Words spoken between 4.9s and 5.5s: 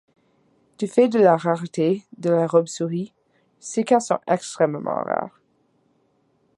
rares.